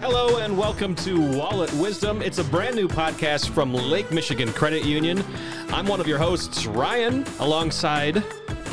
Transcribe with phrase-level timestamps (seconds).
[0.00, 2.22] Hello and welcome to Wallet Wisdom.
[2.22, 5.22] It's a brand new podcast from Lake Michigan Credit Union.
[5.68, 8.14] I'm one of your hosts, Ryan, alongside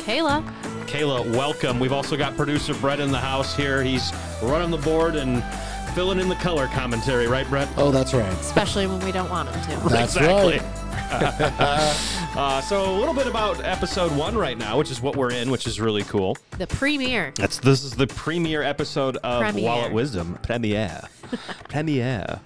[0.06, 0.42] Kayla.
[0.86, 1.30] Kayla.
[1.36, 1.78] Welcome.
[1.78, 3.82] We've also got producer Brett in the house here.
[3.82, 4.10] He's
[4.42, 5.44] running the board and
[5.94, 7.68] filling in the color commentary, right, Brett?
[7.76, 8.32] Oh, that's right.
[8.32, 9.88] Especially when we don't want him to.
[9.90, 10.60] That's exactly.
[10.60, 12.14] right.
[12.36, 15.50] Uh, so a little bit about episode one right now, which is what we're in,
[15.50, 16.36] which is really cool.
[16.58, 17.32] The premiere.
[17.34, 19.64] That's this is the premiere episode of Premiere.
[19.64, 20.38] Wallet Wisdom.
[20.42, 21.02] Premiere.
[21.68, 22.40] premiere.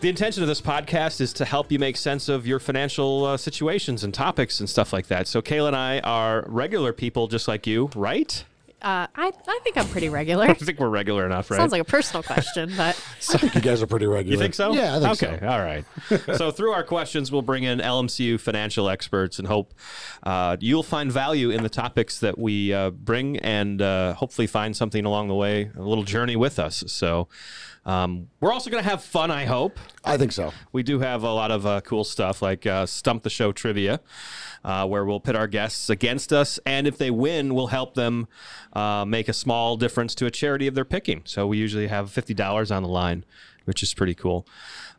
[0.00, 3.36] The intention of this podcast is to help you make sense of your financial uh,
[3.36, 5.26] situations and topics and stuff like that.
[5.26, 8.44] So Kayla and I are regular people just like you, right?
[8.82, 10.46] Uh, I, I think I'm pretty regular.
[10.46, 11.58] I think we're regular enough, right?
[11.58, 12.96] Sounds like a personal question, but
[13.34, 14.34] I think you guys are pretty regular.
[14.34, 14.72] You think so?
[14.72, 15.84] Yeah, I think okay, all right.
[16.36, 19.74] so through our questions, we'll bring in LMCU financial experts and hope
[20.22, 24.76] uh, you'll find value in the topics that we uh, bring and uh, hopefully find
[24.76, 26.82] something along the way, a little journey with us.
[26.86, 27.28] So
[27.84, 29.78] um, we're also going to have fun, I hope.
[30.04, 30.52] I think so.
[30.72, 34.00] We do have a lot of uh, cool stuff like uh, Stump the Show trivia,
[34.64, 36.58] uh, where we'll pit our guests against us.
[36.66, 38.28] And if they win, we'll help them
[38.72, 41.22] uh, make a small difference to a charity of their picking.
[41.24, 43.24] So we usually have $50 on the line,
[43.64, 44.46] which is pretty cool.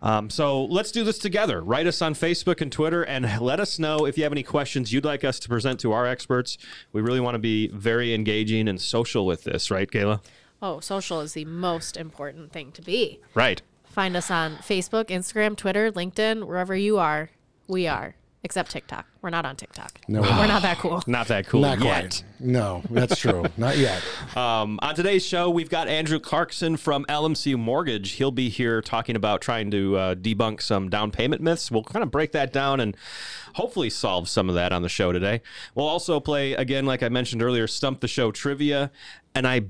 [0.02, 1.62] Um, so let's do this together.
[1.62, 4.92] Write us on Facebook and Twitter and let us know if you have any questions
[4.92, 6.58] you'd like us to present to our experts.
[6.92, 10.22] We really want to be very engaging and social with this, right, Kayla?
[10.62, 13.20] oh, social is the most important thing to be.
[13.34, 13.62] Right.
[13.84, 17.30] Find us on Facebook, Instagram, Twitter, LinkedIn, wherever you are.
[17.68, 19.06] We are, except TikTok.
[19.22, 20.02] We're not on TikTok.
[20.08, 20.22] No.
[20.22, 21.04] we're not that cool.
[21.06, 22.02] Not that cool Not yet.
[22.10, 22.24] quite.
[22.40, 23.46] No, that's true.
[23.58, 24.02] Not yet.
[24.36, 28.14] Um, on today's show, we've got Andrew Clarkson from LMCU Mortgage.
[28.14, 31.70] He'll be here talking about trying to uh, debunk some down payment myths.
[31.70, 32.98] We'll kind of break that down and
[33.54, 35.42] hopefully solve some of that on the show today.
[35.76, 38.92] We'll also play, again, like I mentioned earlier, Stump the Show trivia.
[39.36, 39.62] And I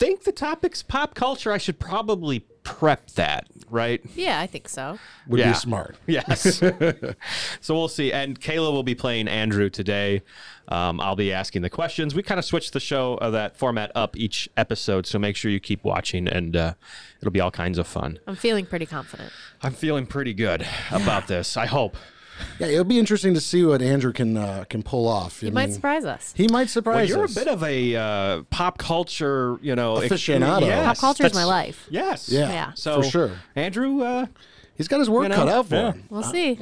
[0.00, 1.52] think the topic's pop culture.
[1.52, 4.00] I should probably prep that, right?
[4.14, 4.98] Yeah, I think so.
[5.28, 5.50] Would Yeah.
[5.52, 5.96] be smart.
[6.06, 6.56] Yes.
[7.60, 8.10] so we'll see.
[8.12, 10.22] And Kayla will be playing Andrew today.
[10.68, 12.14] Um, I'll be asking the questions.
[12.14, 15.06] We kind of switched the show, uh, that format up each episode.
[15.06, 16.74] So make sure you keep watching and uh,
[17.20, 18.18] it'll be all kinds of fun.
[18.26, 19.32] I'm feeling pretty confident.
[19.62, 21.56] I'm feeling pretty good about this.
[21.56, 21.96] I hope.
[22.58, 25.42] Yeah, it'll be interesting to see what Andrew can uh, can pull off.
[25.42, 26.32] You might surprise us.
[26.36, 27.32] He might Well, surprise you're us.
[27.36, 30.62] a bit of a uh, pop culture, you know, Aficionado.
[30.62, 31.86] Yes, Pop culture is my life.
[31.90, 32.28] Yes.
[32.28, 32.72] Yeah, Yeah.
[32.74, 33.30] So for sure.
[33.56, 34.26] Andrew, uh,
[34.74, 35.92] He's got his work You know, cut out for yeah.
[35.92, 36.04] him.
[36.08, 36.58] We'll see.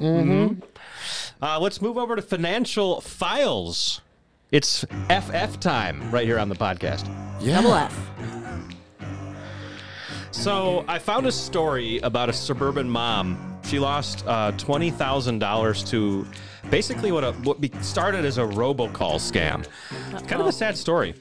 [1.41, 4.01] Uh, let's move over to financial files.
[4.51, 7.07] It's FF time right here on the podcast.
[7.41, 7.61] Yeah.
[7.63, 8.11] Double F.
[10.33, 13.48] So I found a story about a suburban mom.
[13.69, 16.27] She lost uh, twenty thousand dollars to
[16.71, 19.67] basically what a, what started as a robocall scam.
[20.27, 21.15] Kind of a sad story.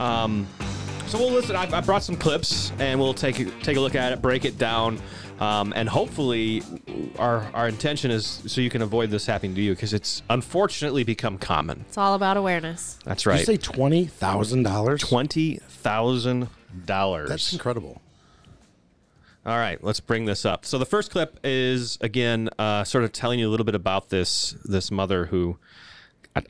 [0.00, 0.46] Um,
[1.08, 1.54] so we'll listen.
[1.54, 4.46] I, I brought some clips, and we'll take a- take a look at it, break
[4.46, 4.98] it down,
[5.38, 6.62] um, and hopefully,
[7.18, 11.04] our our intention is so you can avoid this happening to you because it's unfortunately
[11.04, 11.84] become common.
[11.88, 12.98] It's all about awareness.
[13.04, 13.40] That's Did right.
[13.40, 15.02] you say twenty thousand dollars?
[15.02, 16.48] Twenty thousand
[16.86, 17.28] dollars.
[17.28, 18.00] That's incredible.
[19.44, 20.64] All right, let's bring this up.
[20.64, 24.10] So the first clip is again uh, sort of telling you a little bit about
[24.10, 25.58] this this mother who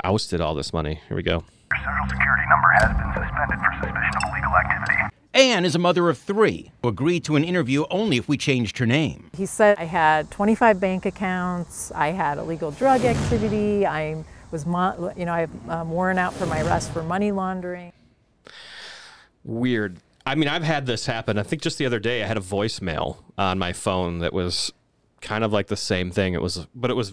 [0.04, 1.00] ousted all this money.
[1.08, 1.44] Here we go.
[1.74, 5.16] Social security number has been suspended for suspicion of illegal activity.
[5.32, 8.76] Anne is a mother of three who agreed to an interview only if we changed
[8.76, 9.30] her name.
[9.34, 15.14] He said I had 25 bank accounts, I had illegal drug activity, I was, mo-
[15.16, 17.94] you know, I have um, warrant out for my arrest for money laundering.
[19.44, 19.96] Weird.
[20.24, 21.38] I mean, I've had this happen.
[21.38, 24.72] I think just the other day I had a voicemail on my phone that was
[25.20, 26.34] kind of like the same thing.
[26.34, 27.12] It was, but it was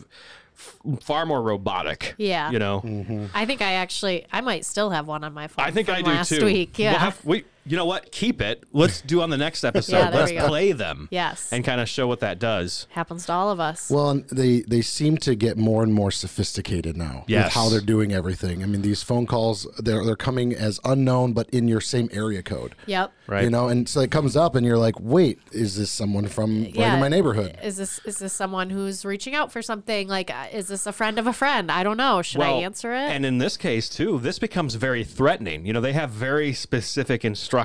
[0.56, 2.16] f- far more robotic.
[2.18, 2.52] Yeah.
[2.52, 2.82] You know.
[2.82, 3.26] Mm-hmm.
[3.34, 5.66] I think I actually, I might still have one on my phone.
[5.66, 6.46] I think from I do last too.
[6.46, 6.78] week.
[6.78, 6.92] Yeah.
[6.92, 8.12] We'll have, we, you know what?
[8.12, 8.64] Keep it.
[8.74, 9.98] Let's do on the next episode.
[9.98, 11.08] Yeah, Let's play them.
[11.12, 11.52] Yes.
[11.54, 12.88] And kind of show what that does.
[12.92, 13.90] Happens to all of us.
[13.90, 17.46] Well, and they they seem to get more and more sophisticated now Yes.
[17.46, 18.64] with how they're doing everything.
[18.64, 22.42] I mean, these phone calls they're they're coming as unknown, but in your same area
[22.44, 22.76] code.
[22.86, 23.12] yep.
[23.28, 23.44] Right.
[23.44, 26.64] You know, and so it comes up, and you're like, "Wait, is this someone from
[26.64, 26.96] right Yeah.
[26.96, 30.08] in my neighborhood?" Is this is this someone who's reaching out for something?
[30.08, 31.72] Like, uh, is this a friend of a friend?
[31.72, 32.24] I don't know.
[32.24, 33.10] Should I answer it?
[33.12, 35.68] And in this case, too, this becomes very threatening.
[35.68, 37.59] You know, they have very specific instructions.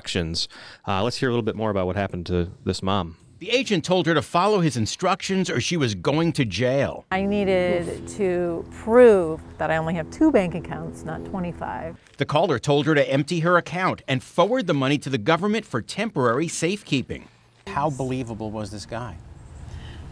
[0.87, 3.17] Uh, let's hear a little bit more about what happened to this mom.
[3.45, 7.05] The agent told her to follow his instructions or she was going to jail.
[7.11, 11.99] I needed to prove that I only have two bank accounts, not 25.
[12.17, 15.67] The caller told her to empty her account and forward the money to the government
[15.67, 17.29] for temporary safekeeping.
[17.67, 19.17] How believable was this guy?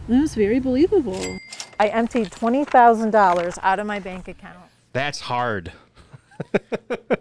[0.07, 1.39] That was very believable.
[1.79, 4.59] I emptied $20,000 out of my bank account.
[4.91, 5.71] That's hard.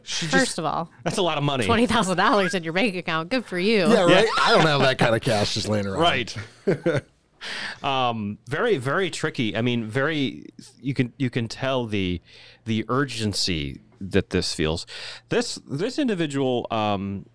[0.05, 1.65] First of all, That's a lot of money.
[1.65, 3.29] twenty thousand dollars in your bank account.
[3.29, 3.89] Good for you.
[3.89, 4.29] Yeah, right.
[4.41, 6.01] I don't have that kind of cash just laying around.
[6.01, 6.37] Right.
[7.83, 9.57] um, very, very tricky.
[9.57, 10.47] I mean, very.
[10.81, 12.21] You can you can tell the
[12.65, 14.87] the urgency that this feels.
[15.29, 17.27] This this individual, um,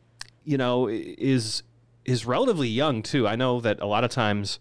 [0.43, 1.63] you know, is
[2.05, 3.27] is relatively young too.
[3.27, 4.59] I know that a lot of times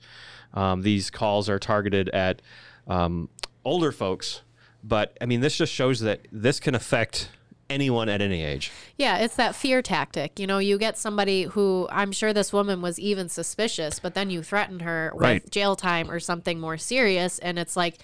[0.54, 2.42] um, these calls are targeted at
[2.86, 3.28] um,
[3.64, 4.42] older folks,
[4.87, 7.31] but I mean, this just shows that this can affect
[7.69, 8.71] anyone at any age.
[8.97, 10.38] Yeah, it's that fear tactic.
[10.38, 14.31] You know, you get somebody who I'm sure this woman was even suspicious, but then
[14.31, 15.43] you threaten her Right.
[15.43, 17.41] with jail time or something more serious.
[17.41, 17.97] And it's like,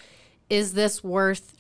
[0.51, 1.55] is this worth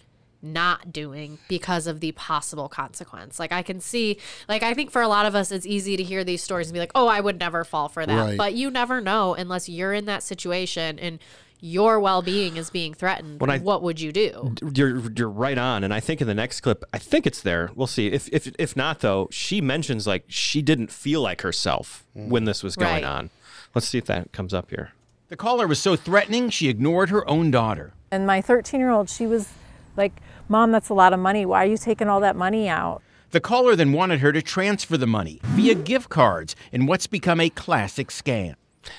[0.44, 3.38] not doing because of the possible consequence?
[3.38, 6.02] Like, I can see, like, I think for a lot of us, it's easy to
[6.02, 8.20] hear these stories and be like, oh, I would never fall for that.
[8.20, 8.36] Right.
[8.36, 11.20] But you never know unless you're in that situation and
[11.64, 13.40] your well being is being threatened.
[13.40, 14.54] When I- what would you do?
[14.74, 17.70] you're you're right on and i think in the next clip i think it's there
[17.76, 22.04] we'll see if if if not though she mentions like she didn't feel like herself
[22.16, 22.28] mm.
[22.28, 23.04] when this was going Right.
[23.04, 23.30] on
[23.76, 24.92] let's see if that comes up here
[25.28, 27.92] The caller was so threatening, she ignored her own daughter.
[28.10, 29.48] And my 13 year old, she was
[29.96, 30.12] like,
[30.48, 31.46] Mom, that's a lot of money.
[31.46, 33.00] Why are you taking all that money out?
[33.30, 37.40] The caller then wanted her to transfer the money via gift cards in what's become
[37.40, 38.56] a classic scam.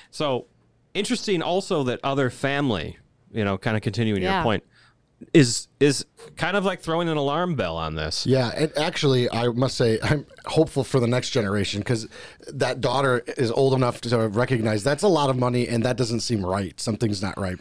[0.10, 0.48] so
[0.94, 2.98] interesting also that other family
[3.32, 4.64] you know kind of continuing your point
[5.34, 6.06] is is
[6.36, 9.98] kind of like throwing an alarm bell on this Yeah, and actually, I must say
[10.04, 12.08] I'm hopeful for the next generation because
[12.54, 16.20] that daughter is old enough to recognize that's a lot of money, and that doesn't
[16.20, 16.78] seem right.
[16.80, 17.58] Something's not right.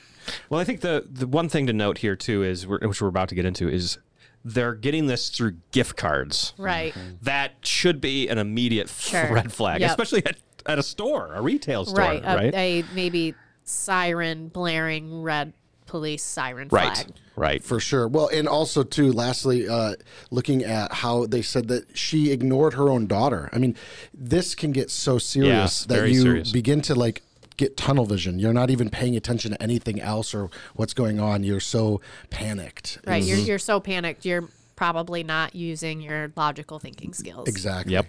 [0.51, 3.07] Well, I think the the one thing to note here too is we're, which we're
[3.09, 3.99] about to get into is
[4.45, 6.55] they're getting this through gift cards.
[6.59, 6.93] Right.
[7.23, 9.33] That should be an immediate Sure.
[9.33, 9.91] red flag, Yep.
[9.91, 10.37] especially at,
[10.67, 12.25] at a store, a retail store, right.
[12.25, 12.55] right?
[12.55, 15.53] A, a maybe siren blaring red
[15.87, 16.97] police siren right.
[16.97, 17.13] flag.
[17.37, 17.63] Right.
[17.63, 18.09] For sure.
[18.09, 19.95] Well, and also too, lastly, uh,
[20.31, 23.49] looking at how they said that she ignored her own daughter.
[23.53, 23.77] I mean,
[24.13, 26.53] this can get so serious Yeah, that you serious.
[26.53, 27.23] begin to like
[27.57, 28.39] get tunnel vision.
[28.39, 31.45] You're not even paying attention to anything else or what's going on.
[31.45, 32.01] You're so
[32.31, 32.99] panicked.
[33.07, 33.23] Right.
[33.23, 33.29] Mm-hmm.
[33.29, 34.25] You're you're so panicked.
[34.25, 37.49] You're probably not using your logical thinking skills.
[37.49, 37.93] Exactly.
[37.93, 38.07] Yep.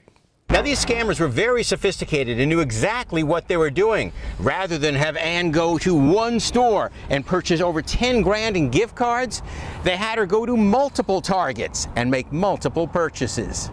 [0.54, 4.14] Now, these scammers were very sophisticated and knew exactly what they were doing.
[4.38, 8.96] Rather than have Ann go to one store and purchase over 10 grand in gift
[8.96, 9.42] cards,
[9.84, 13.72] they had her go to multiple targets and make multiple purchases.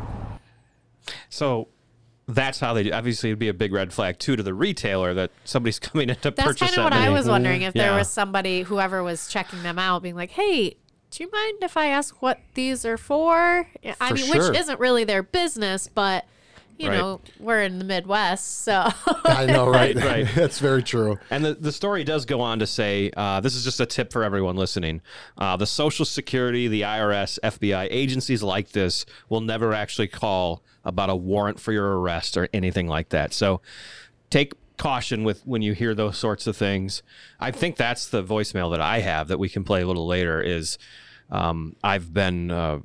[1.29, 1.69] So
[2.27, 2.93] that's how they do.
[2.93, 6.17] Obviously, it'd be a big red flag too to the retailer that somebody's coming in
[6.17, 9.03] to That's purchase kind of that what I was wondering if there was somebody, whoever
[9.03, 10.77] was checking them out, being like, "Hey,
[11.11, 13.69] do you mind if I ask what these are for?"
[14.01, 14.49] I For mean, sure.
[14.49, 16.25] which isn't really their business, but
[16.81, 16.97] you Right.
[16.99, 18.89] know, we're in the Midwest, so
[19.25, 19.95] I know, right?
[19.95, 20.29] Right, right.
[20.35, 21.19] That's very true.
[21.31, 24.13] And the, the story does go on to say uh, this is just a tip
[24.13, 25.03] for everyone listening.
[25.37, 31.11] Uh, the Social Security, the IRS, FBI, agencies like this will never actually call about
[31.11, 33.35] a warrant for your arrest or anything like that.
[33.35, 33.61] So
[34.31, 37.03] take caution with when you hear those sorts of things.
[37.39, 40.41] I think that's the voicemail that I have that we can play a little later
[40.41, 40.79] is
[41.31, 42.81] um, I've been uh,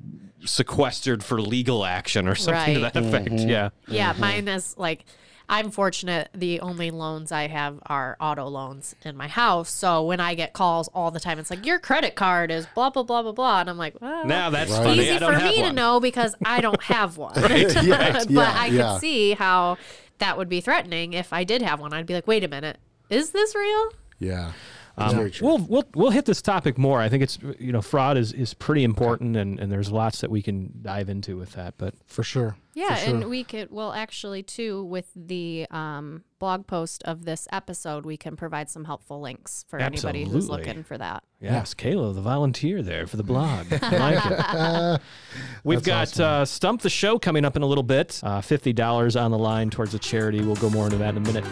[0.46, 3.32] sequestered for legal action or something to that effect.
[3.32, 3.70] Yeah.
[3.88, 5.06] yeah, mine is like.
[5.48, 6.30] I'm fortunate.
[6.34, 9.70] The only loans I have are auto loans in my house.
[9.70, 12.90] So when I get calls all the time, it's like your credit card is blah
[12.90, 14.84] blah blah blah blah, and I'm like, well, Now that's Right.
[14.84, 15.02] funny.
[15.04, 17.36] easy I don't for have me to know because I don't have one.
[17.44, 18.98] Yeah, but yeah, I could yeah.
[18.98, 19.78] see how
[20.18, 21.94] that would be threatening if I did have one.
[21.94, 22.80] I'd be like, wait a minute,
[23.12, 23.90] is this real?
[24.18, 24.52] Yeah.
[24.98, 25.48] Um, true.
[25.48, 27.02] We'll we'll we'll hit this topic more.
[27.02, 30.32] I think it's you know fraud is is pretty important and and there's lots that
[30.32, 31.76] we can dive into with that.
[31.78, 32.56] But For sure.
[32.76, 33.16] Yeah, sure.
[33.16, 38.18] and we could well actually too with the um, blog post of this episode, we
[38.18, 41.24] can provide some helpful links for anybody who's looking for that.
[41.40, 43.68] yes, Kayla, the volunteer there for the blog.
[43.82, 45.02] I like it.
[45.64, 48.20] We've got uh, Stump the Show coming up in a little bit.
[48.22, 50.42] Uh, $50 on the line towards a charity.
[50.42, 51.46] We'll go more into that in a minute.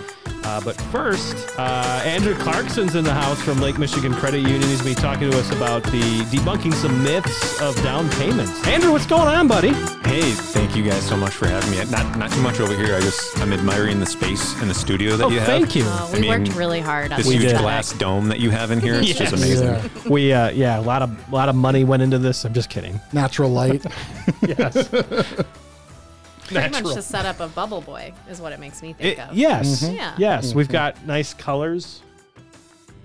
[0.43, 4.61] Uh, but first, uh, Andrew Clarkson's in the house from Lake Michigan Credit Union.
[4.63, 8.67] He's going to be talking to us about the debunking some myths of down payments.
[8.67, 9.73] Andrew, what's going on, buddy?
[10.03, 11.77] Hey, thank you guys so much for having me.
[11.91, 12.95] Not not too much over here.
[12.95, 15.47] I just I'm admiring the space in the studio that Oh, you have.
[15.47, 15.83] thank you.
[15.85, 17.59] Uh, I we worked really hard on This We huge did.
[17.59, 19.67] glass dome that you have in here, it's just amazing.
[19.67, 19.87] Yeah.
[20.09, 22.45] We, uh, yeah, a lot of, a lot of money went into this.
[22.45, 22.99] I'm just kidding.
[23.11, 23.85] Natural light.
[24.41, 24.87] Yes.
[24.87, 29.35] Pretty much the setup of Bubble Boy is what it makes me think It- of.
[29.37, 29.83] yes.
[29.83, 30.15] Yeah.
[30.17, 30.55] Yes.
[30.55, 32.01] We've got nice colors.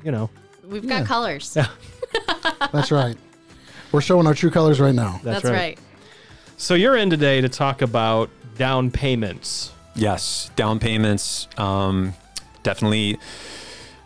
[0.02, 0.30] You know,
[0.66, 1.52] We've got colors.
[2.72, 3.16] That's right.
[3.92, 5.20] We're showing our true colors right now.
[5.22, 5.52] that's, That's, right.
[5.52, 5.78] right.
[6.60, 9.72] So you're in today to talk about down payments.
[9.94, 11.46] Yes, down payments.
[11.56, 12.14] Um,
[12.64, 13.16] definitely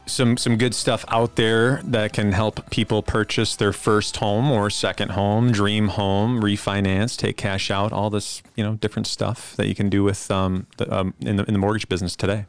[0.04, 4.68] some some good stuff out there that can help people purchase their first home or
[4.68, 9.66] second home, dream home, refinance, take cash out, all this you know different stuff that
[9.66, 12.44] you can do with um, the, um in the in the mortgage business today.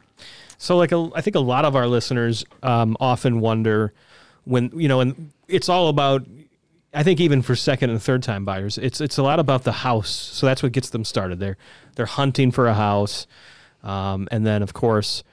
[0.58, 3.94] So, like, a, I think a lot of our listeners um, often wonder
[4.44, 6.26] when you know, and it's all about.
[6.94, 9.72] I think even for second and third time buyers, it's it's a lot about the
[9.72, 10.10] house.
[10.10, 11.40] So that's what gets them started.
[11.40, 11.56] They're
[11.96, 13.26] they're hunting for a house,
[13.82, 15.24] um, and then of course,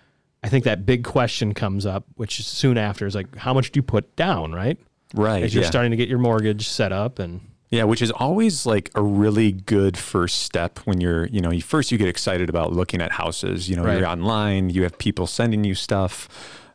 [0.43, 3.71] I think that big question comes up, which is soon after is like, how much
[3.71, 4.77] do you put down, right?
[5.13, 5.43] Right.
[5.43, 5.69] As you're yeah.
[5.69, 9.51] starting to get your mortgage set up, and Yeah, which is always like a really
[9.51, 13.11] good first step when you're, you know, you first you get excited about looking at
[13.11, 13.69] houses.
[13.69, 13.99] You know, Right.
[13.99, 16.27] you're online, you have people sending you stuff,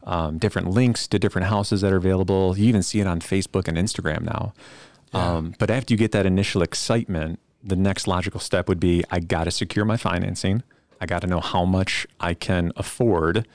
[0.07, 2.57] um, different links to different houses that are available.
[2.57, 4.55] You even see it on Facebook and Instagram now.
[5.13, 9.21] Um, but after you get that initial excitement, the next logical step would be I
[9.21, 10.63] got to secure my financing.
[11.01, 13.47] I got to know how much I can afford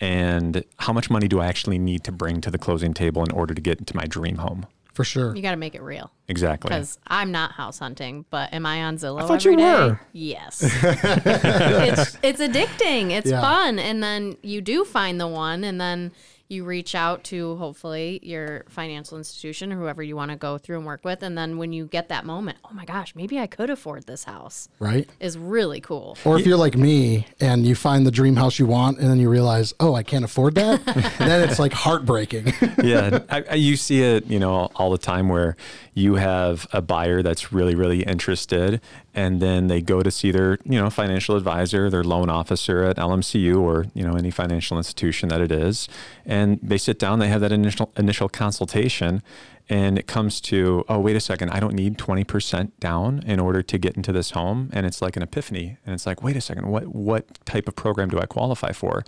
[0.00, 3.32] and how much money do I actually need to bring to the closing table in
[3.32, 4.66] order to get into my dream home.
[4.96, 5.36] For sure.
[5.36, 6.10] You got to make it real.
[6.26, 6.70] Exactly.
[6.70, 9.64] Because I'm not house hunting, but am I on Zillow I thought every you day?
[9.74, 10.00] were.
[10.14, 10.62] Yes.
[10.82, 13.10] it's it's addicting.
[13.10, 13.42] It's Yeah.
[13.42, 16.12] fun, and then you do find the one, and then
[16.48, 20.76] you reach out to hopefully your financial institution or whoever you want to go through
[20.76, 23.46] and work with, and then when you get that moment, oh my gosh, maybe I
[23.46, 24.68] could afford this house.
[24.78, 25.08] Right?
[25.18, 26.16] Is really cool.
[26.24, 29.18] Or if you're like me and you find the dream house you want and then
[29.18, 30.84] you realize, oh, I can't afford that,
[31.18, 32.52] then it's like heartbreaking.
[32.82, 35.56] yeah, I, I, you see it, you know, all the time where
[35.94, 38.80] you have a buyer that's really, really interested,
[39.16, 42.96] and then they go to see their, you know, financial advisor, their loan officer at
[42.98, 45.88] LMCU or you know any financial institution that it is,
[46.26, 49.22] and they sit down, they have that initial initial consultation,
[49.70, 53.40] and it comes to, oh, wait a second, I don't need twenty percent down in
[53.40, 56.36] order to get into this home, and it's like an epiphany, and it's like, wait
[56.36, 59.02] a second, what what type of program do I qualify for?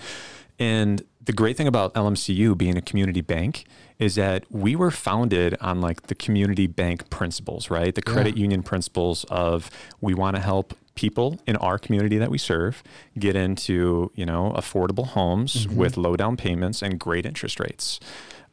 [0.59, 3.65] And the great thing about LMCU being a community bank
[3.99, 7.95] is that we were founded on like the community bank principles, right?
[7.95, 12.39] The credit union principles of we want to help people in our community that we
[12.39, 12.83] serve
[13.19, 18.01] get into, you know, affordable homes with low down payments and great interest rates.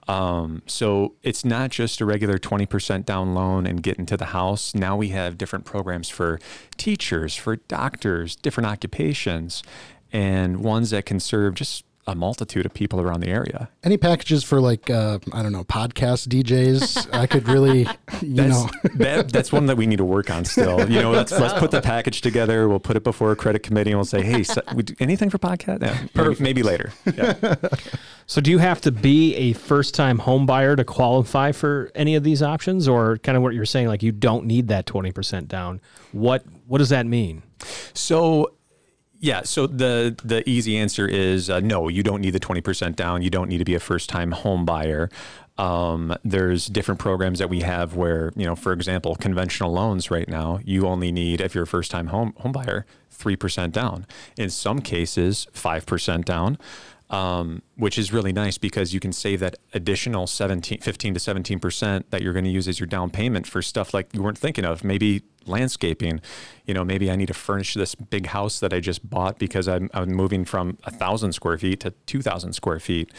[0.08, 4.76] Um, so it's not just a regular 20% down loan and get into the house.
[4.76, 6.40] Now we have different programs for
[6.78, 9.64] teachers, for doctors, different occupations,
[10.12, 13.70] and ones that can serve just a multitude of people around the area.
[13.84, 17.10] Any packages for like, uh, I don't know, podcast DJs?
[17.14, 17.88] I could really,
[18.22, 18.70] you That's, know.
[18.96, 20.90] that, that's one that we need to work on still.
[20.90, 22.70] You know, let's let's put the package together.
[22.70, 25.30] We'll put it before a credit committee, and we'll say, "Hey, so, we do anything
[25.30, 25.82] for podcast?
[25.82, 27.56] Yeah, maybe, maybe later." Yeah.
[28.28, 32.16] So, do you have to be a first time home buyer to qualify for any
[32.16, 35.48] of these options, or kind of what you're saying, like you don't need that 20%
[35.48, 35.82] down?
[36.12, 37.44] What What does that mean?
[37.94, 38.55] So,
[39.20, 39.44] yeah.
[39.44, 41.88] So the the easy answer is uh, no.
[41.88, 43.22] You don't need the twenty percent down.
[43.22, 45.10] You don't need to be a first time home buyer.
[45.58, 50.28] Um, there's different programs that we have where you know, for example, conventional loans right
[50.28, 54.06] now, you only need if you're a first time home home buyer three percent down.
[54.38, 56.58] In some cases, five percent down.
[57.12, 62.04] Um, which is really nice because you can save that additional 17, 15 to 17%
[62.10, 64.66] that you're going to use as your down payment for stuff like you weren't thinking
[64.66, 64.84] of.
[64.84, 66.22] Maybe landscaping,
[66.66, 69.68] you know, maybe I need to furnish this big house that I just bought because
[69.68, 73.12] I'm, I'm moving from a thousand square feet to 2000 square feet.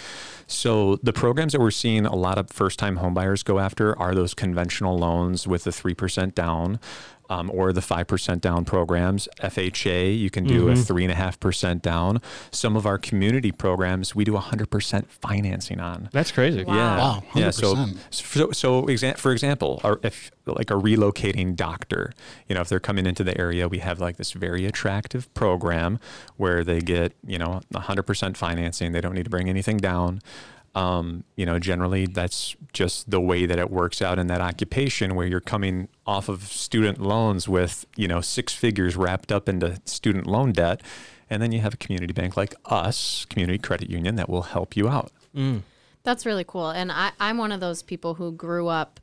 [0.46, 4.14] So the programs that we're seeing a lot of first time homebuyers go after are
[4.14, 6.80] those conventional loans with the 3% down.
[7.28, 9.28] Um, or the 5% down programs.
[9.42, 12.20] FHA, you can do a 3.5% down.
[12.52, 16.08] Some of our community programs, we do 100% financing on.
[16.12, 16.60] That's crazy.
[16.66, 16.98] Yeah.
[16.98, 17.50] Wow, Yeah.
[17.50, 17.96] So, 100%.
[18.10, 22.12] so, so exa- for example, our, if like a relocating doctor,
[22.48, 25.98] you know, if they're coming into the area, we have like this very attractive program
[26.36, 28.92] where they get, you know, 100% financing.
[28.92, 30.20] They don't need to bring anything down.
[30.76, 35.14] Um, you know, generally that's just the way that it works out in that occupation
[35.14, 39.80] where you're coming off of student loans with, you know, six figures wrapped up into
[39.86, 40.82] student loan debt.
[41.30, 44.76] And then you have a community bank like us, community credit union, that will help
[44.76, 45.10] you out.
[46.02, 46.68] That's really cool.
[46.68, 49.00] And I, I'm one of those people who grew up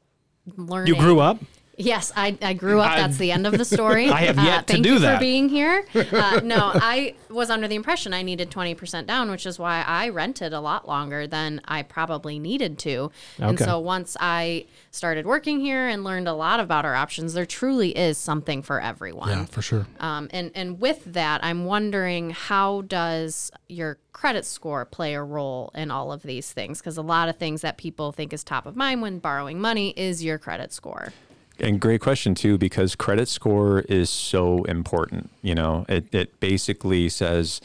[0.56, 0.94] learning.
[0.94, 1.40] You grew up?
[1.76, 2.96] Yes, I, I grew up.
[2.96, 4.10] That's the end of the story.
[4.12, 5.16] I have yet to thank do you that.
[5.16, 5.86] for being here.
[6.14, 10.10] Uh, no, I was under the impression I needed 20% down, which is why I
[10.10, 13.12] rented a lot longer than I probably needed to.
[13.40, 13.50] Okay.
[13.50, 17.46] And so once I started working here and learned a lot about our options, there
[17.46, 19.30] truly is something for everyone.
[19.30, 19.88] Yeah, for sure.
[20.00, 25.72] Um, and and with that, I'm wondering how does your credit score play a role
[25.74, 26.80] in all of these things?
[26.80, 29.90] Because a lot of things that people think is top of mind when borrowing money
[29.98, 31.12] is your credit score.
[31.60, 35.30] And great question too, because credit score is so important.
[35.42, 37.62] You know, it, it basically says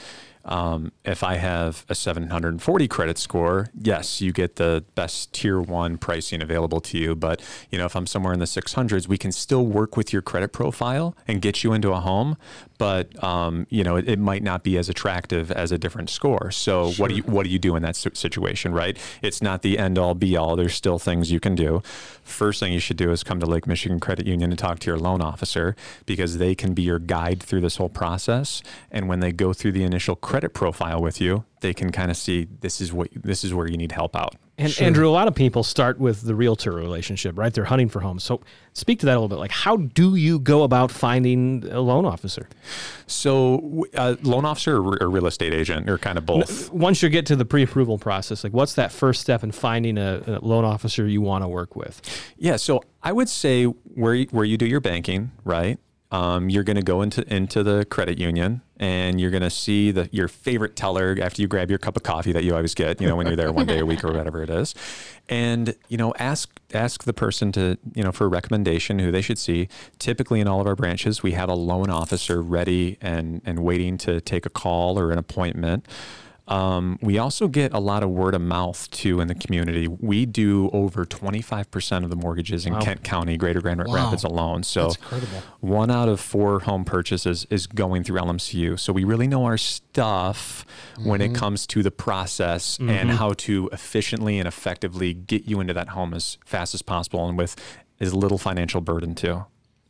[0.49, 5.99] Um, if I have a 740 credit score, yes, you get the best tier one
[5.99, 7.15] pricing available to you.
[7.15, 10.23] But you know, if I'm somewhere in the 600s, we can still work with your
[10.23, 12.37] credit profile and get you into a home.
[12.79, 16.51] But um, you know, it, it, might not be as attractive as a different score.
[16.51, 17.03] So sure.
[17.03, 18.97] what do you what do you do in that situation, right?
[19.21, 20.57] It's not the end all be all.
[20.57, 21.83] There's still things you can do.
[22.23, 24.87] First thing you should do is come to Lake Michigan Credit Union and talk to
[24.91, 25.75] your loan officer
[26.07, 28.63] because they can be your guide through this whole process.
[28.91, 32.17] And when they go through the initial credit profile with you, they can kind of
[32.17, 34.37] see this is what this is where you need help out.
[34.59, 34.87] And sure.
[34.87, 37.55] Andrew, a lot of people start with the realtor relationship, right?
[37.55, 38.25] They're hunting for homes.
[38.25, 38.41] So
[38.73, 39.39] speak to that a little bit.
[39.39, 42.49] Like, how do you go about finding a loan officer?
[43.07, 46.73] So, uh, loan officer or, or, real estate agent, or kind of both.
[46.73, 50.23] Once you get to the pre-approval process, like, what's that first step in finding a,
[50.27, 52.03] a loan officer you want to work with?
[52.37, 55.79] Yeah, so I would say where you, where you do your banking, right?
[56.11, 59.91] Um, you're going to go into into the credit union and you're going to see
[59.91, 63.01] the your favorite teller after you grab your cup of coffee that you always get,
[63.01, 64.75] you know, when you're there one day a week or whatever it is,
[65.29, 69.23] and you know, ask ask the person to you know for a recommendation who they
[69.23, 69.69] should see.
[69.99, 73.99] Typically, in all of our branches, we have a loan officer ready and and waiting
[73.99, 75.87] to take a call or an appointment.
[76.49, 79.87] Um, we also get a lot of word of mouth too in the community.
[79.87, 82.81] We do over 25% of the mortgages in wow.
[82.81, 83.95] Kent County, Greater Grand wow.
[83.95, 84.63] Rapids alone.
[84.63, 84.93] So
[85.61, 88.81] one out of four home purchases is going through LMCU.
[88.81, 90.65] So we really know our stuff
[90.95, 91.09] mm-hmm.
[91.09, 91.37] when it mm-hmm.
[91.37, 92.89] comes to the process mm-hmm.
[92.89, 97.29] and how to efficiently and effectively get you into that home as fast as possible
[97.29, 97.57] and with
[98.01, 99.45] as little financial burden too.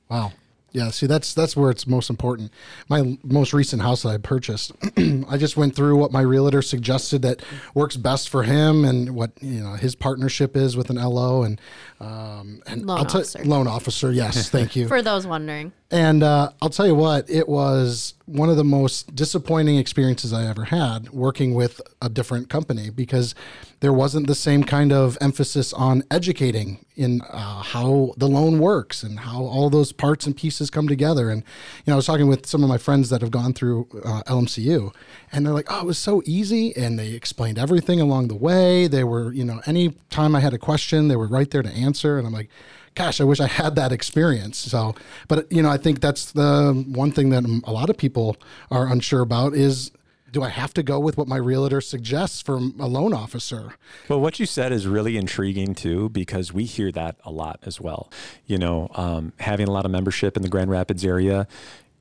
[0.09, 0.33] Wow.
[0.73, 2.53] Yeah, see that's that's where it's most important.
[2.89, 4.73] My most recent house that I purchased,
[5.29, 7.43] I just went through what my realtor suggested that
[7.75, 11.59] works best for him and what you know his partnership is with an LO and
[12.01, 13.43] um, and loan I'll officer.
[13.45, 14.13] loan officer.
[14.13, 14.89] Yes, thank you.
[14.89, 15.73] for those wondering.
[15.91, 20.47] And uh, I'll tell you what, it was one of the most disappointing experiences I
[20.47, 23.35] ever had working with a different company because
[23.81, 29.03] there wasn't the same kind of emphasis on educating in uh, how the loan works
[29.03, 31.31] and how all those parts and pieces come together.
[31.31, 31.43] And
[31.85, 34.23] you know, I was talking with some of my friends that have gone through uh,
[34.27, 34.93] LMCU,
[35.33, 38.89] and they're like, "Oh, it was so easy," and they explained everything along the way.
[38.89, 41.71] They were, you know, any time I had a question, they were right there to
[41.71, 42.51] answer, and I'm like
[42.99, 44.59] gosh, I wish I had that experience.
[44.59, 44.95] So,
[45.29, 48.37] but you know, I think that's the one thing that a lot of people
[48.73, 49.93] are unsure about is
[50.33, 53.75] do I have to go with what my realtor suggests from a loan officer?
[54.09, 57.81] Well, what you said is really intriguing too, because we hear that a lot as
[57.81, 58.11] well.
[58.47, 61.47] You know, um, having a lot of membership in the Grand Rapids area,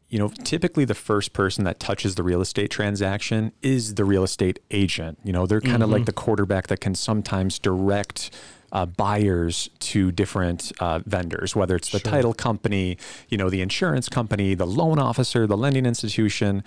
[0.09, 4.23] you know, typically the first person that touches the real estate transaction is the real
[4.23, 5.19] estate agent.
[5.23, 5.93] You know, they're kind of mm-hmm.
[5.93, 8.31] like the quarterback that can sometimes direct
[8.71, 12.11] uh, buyers to different uh, vendors, whether it's the sure.
[12.11, 12.97] title company,
[13.29, 16.63] you know, the insurance company, the loan officer, the lending institution.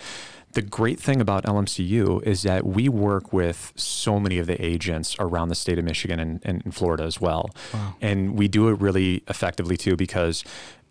[0.53, 5.15] The great thing about LMCU is that we work with so many of the agents
[5.21, 7.51] around the state of Michigan and, and Florida as well.
[7.73, 7.95] Wow.
[8.01, 10.43] And we do it really effectively too because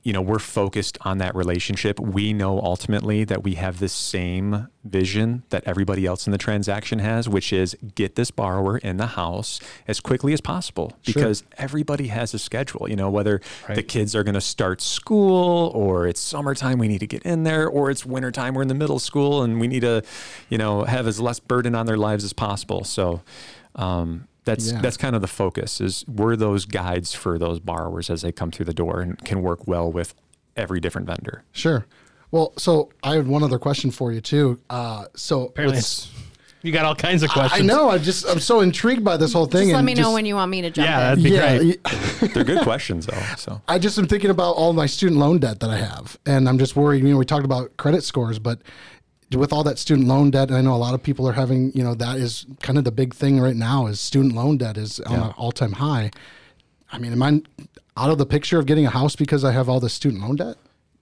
[0.09, 1.99] you know, we're focused on that relationship.
[1.99, 6.97] We know ultimately that we have the same vision that everybody else in the transaction
[6.97, 11.47] has, which is get this borrower in the house as quickly as possible because sure.
[11.59, 13.75] everybody has a schedule, you know, whether right.
[13.75, 17.43] the kids are going to start school or it's summertime, we need to get in
[17.43, 20.01] there, or it's wintertime, we're in the middle school and we need to,
[20.49, 22.83] you know, have as less burden on their lives as possible.
[22.83, 23.21] So,
[23.75, 24.81] um, that's yeah.
[24.81, 28.51] that's kind of the focus is we're those guides for those borrowers as they come
[28.51, 30.13] through the door and can work well with
[30.57, 31.43] every different vendor.
[31.51, 31.85] Sure.
[32.31, 34.59] Well, so I have one other question for you too.
[34.69, 35.81] Uh, so apparently
[36.61, 37.61] you got all kinds of questions.
[37.61, 37.89] I know.
[37.89, 39.67] I just I'm so intrigued by this whole thing.
[39.67, 40.87] Just let me just, know when you want me to jump.
[40.87, 40.91] In.
[40.91, 41.21] Yeah, in.
[41.21, 42.33] that'd be yeah, great.
[42.33, 43.23] They're good questions though.
[43.37, 46.49] So I just am thinking about all my student loan debt that I have, and
[46.49, 47.03] I'm just worried.
[47.03, 48.61] You know, we talked about credit scores, but
[49.31, 51.83] with all that student loan debt, I know a lot of people are having, you
[51.83, 54.99] know, that is kind of the big thing right now is student loan debt is
[55.01, 56.11] on an all time high.
[56.91, 57.41] I mean, am I
[57.95, 60.37] out of the picture of getting a house because I have all this student loan
[60.37, 60.57] debt?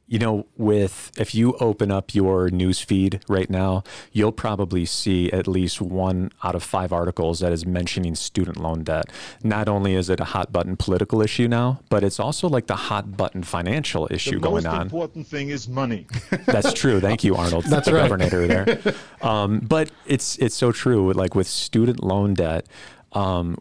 [0.08, 5.30] You know, with if you open up your news feed right now, you'll probably see
[5.34, 9.12] at least one out of five articles that is mentioning student loan debt.
[9.44, 12.76] Not only is it a hot button political issue now, but it's also like the
[12.76, 14.74] hot button financial issue the going on.
[14.74, 16.08] The most important thing is money.
[16.46, 17.02] That's true.
[17.02, 17.66] Thank you, Arnold.
[17.66, 18.04] That's the right.
[18.04, 18.96] governor there.
[19.22, 21.12] Um, but it's it's so true.
[21.12, 22.68] Like with student loan debt,
[23.14, 23.58] um,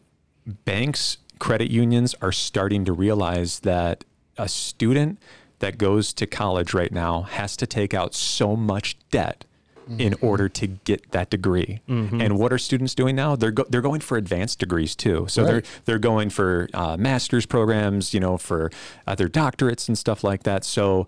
[0.47, 4.05] banks, credit unions are starting to realize that
[4.37, 5.19] a student
[5.59, 9.45] that goes to college right now has to take out so much debt
[9.89, 10.01] mm-hmm.
[10.01, 11.81] in order to get that degree.
[11.89, 12.21] Mm-hmm.
[12.21, 13.37] And what are students doing now?
[13.37, 15.27] They're go- they're going for advanced degrees too.
[15.29, 15.49] So right.
[15.49, 18.71] they're they're going for uh, master's programs, you know, for
[19.07, 20.65] other doctorates and stuff like that.
[20.65, 21.07] So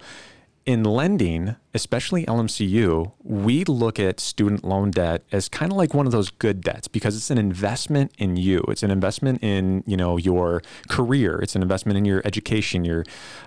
[0.69, 6.05] in lending, especially LMCU, we look at student loan debt as kind of like one
[6.05, 8.63] of those good debts because it's an investment in you.
[8.69, 11.41] It's an investment in you know your career.
[11.41, 12.85] It's an investment in your education.
[12.85, 13.07] Your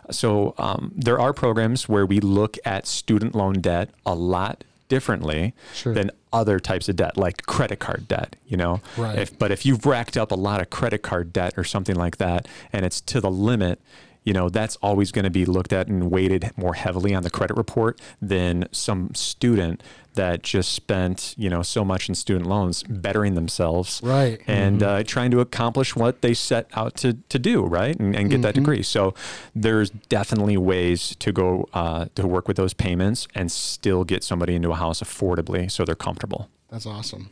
[0.09, 5.53] so um, there are programs where we look at student loan debt a lot differently
[5.75, 5.93] Sure.
[5.93, 8.35] than other types of debt, like credit card debt.
[8.47, 9.19] You know, Right.
[9.19, 12.17] if but if you've racked up a lot of credit card debt or something like
[12.17, 13.79] that, and it's to the limit,
[14.23, 17.29] you know, that's always going to be looked at and weighted more heavily on the
[17.29, 19.81] credit report than some student
[20.13, 24.01] that just spent, you know, so much in student loans bettering themselves.
[24.03, 24.41] Right.
[24.45, 27.97] And uh, trying to accomplish what they set out to, to do, right?
[27.97, 28.83] And, and get that degree.
[28.83, 29.13] So
[29.55, 34.55] there's definitely ways to go uh, to work with those payments and still get somebody
[34.55, 36.49] into a house affordably so they're comfortable.
[36.69, 37.29] That's awesome.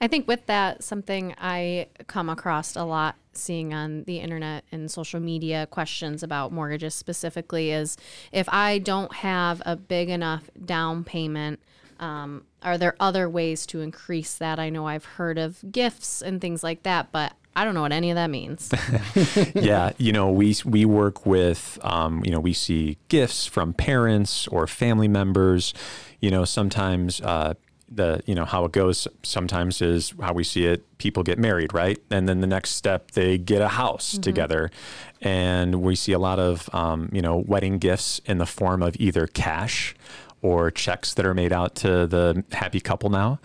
[0.00, 4.90] I think with that, something I come across a lot seeing on the internet and
[4.90, 7.96] social media questions about mortgages specifically is
[8.32, 11.60] if I don't have a big enough down payment,
[12.00, 14.58] um, are there other ways to increase that?
[14.58, 17.92] I know I've heard of gifts and things like that, but I don't know what
[17.92, 18.72] any of that means.
[19.54, 24.48] yeah, you know, we we work with, um, you know, we see gifts from parents
[24.48, 25.72] or family members.
[26.20, 27.54] You know, sometimes uh,
[27.88, 29.06] the you know how it goes.
[29.22, 30.84] Sometimes is how we see it.
[30.98, 34.70] People get married, right, and then the next step they get a house together,
[35.20, 38.96] and we see a lot of um, you know wedding gifts in the form of
[38.98, 39.94] either cash
[40.42, 43.38] or checks that are made out to the happy couple now.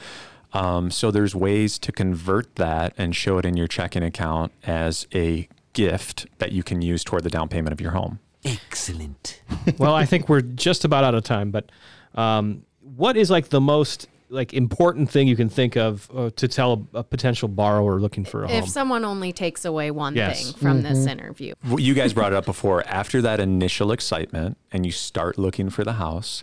[0.51, 5.07] Um, so there's ways to convert that and show it in your checking account as
[5.13, 8.19] a gift that you can use toward the down payment of your home.
[8.43, 9.41] Excellent.
[9.77, 11.71] well, I think we're just about out of time, but
[12.15, 16.47] um, what is like the most like important thing you can think of uh, to
[16.47, 18.57] tell a, a potential borrower looking for a home?
[18.57, 20.51] if someone only takes away one Yes.
[20.51, 21.53] thing from this interview.
[21.67, 22.83] Well, You guys brought it up before.
[22.87, 26.41] After that initial excitement and you start looking for the house,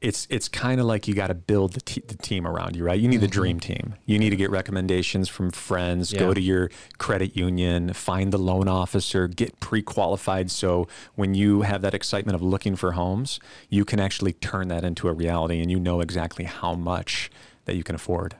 [0.00, 2.84] it's it's kind of like you got to build the, te- the team around you,
[2.84, 2.98] right?
[2.98, 3.40] You need the mm-hmm.
[3.40, 3.94] dream team.
[4.06, 6.20] You need to get recommendations from friends, Yeah.
[6.20, 11.82] go to your credit union, find the loan officer, get pre-qualified so when you have
[11.82, 15.70] that excitement of looking for homes, you can actually turn that into a reality and
[15.70, 17.30] you know exactly how much
[17.66, 18.36] that you can afford.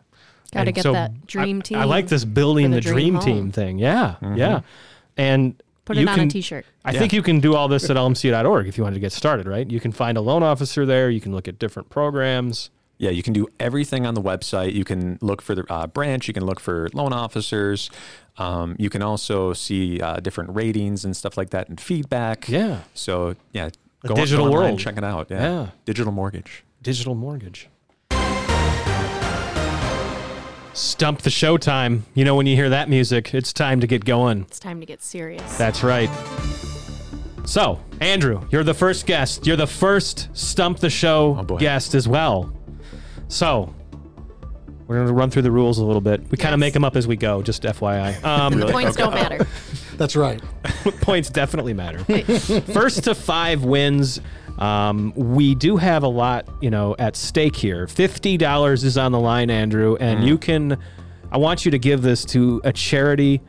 [0.53, 1.79] Got to get so that dream I, team.
[1.79, 3.79] I like this building the, the dream, dream team thing.
[3.79, 4.37] Yeah, mm-hmm.
[4.37, 4.61] yeah.
[5.17, 6.65] And Put you it on a can- t-shirt.
[6.85, 6.99] I Yeah.
[7.01, 9.69] think you can do all this at lmcu.org if you wanted to get started, right?
[9.71, 11.11] You can find a loan officer there.
[11.11, 12.71] You can look at different programs.
[12.99, 14.75] Yeah, you can do everything on the website.
[14.75, 16.29] You can look for the uh, branch.
[16.29, 17.91] You can look for loan officers.
[18.37, 22.49] Um, you can also see uh, different ratings and stuff like that and feedback.
[22.49, 22.81] Yeah.
[22.95, 23.71] So yeah,
[24.05, 24.79] A go digital go online, world.
[24.81, 25.29] check it out.
[25.31, 25.43] Yeah.
[25.43, 25.67] Yeah.
[25.87, 26.63] digital mortgage.
[26.83, 27.69] Digital mortgage.
[30.81, 32.01] Stump the showtime.
[32.15, 34.43] You know, when you hear that music, it's time to get going.
[34.43, 35.59] It's time to get serious.
[35.59, 36.09] That's right.
[37.45, 39.47] So, Andrew, you're the first guest.
[39.47, 42.51] You're the first Stump the Show Oh, guest as well.
[43.29, 43.75] So,
[44.87, 46.23] we're going to run through the rules a little bit.
[46.31, 48.25] We kind of make them up as we go, just FYI.
[48.25, 49.47] Um, Points don't matter.
[49.99, 50.43] That's right.
[51.03, 51.99] points definitely matter.
[52.73, 54.21] First to five wins.
[54.61, 57.87] Um, we do have a lot, you know, at stake here.
[57.87, 60.77] Fifty dollars is on the line, Andrew, and you can.
[61.33, 63.41] I want you to give this to a charity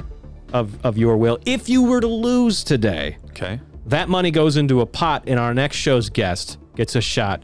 [0.53, 1.37] of of your will.
[1.45, 3.59] If you were to lose today, Okay.
[3.87, 7.43] that money goes into a pot, and our next show's guest gets a shot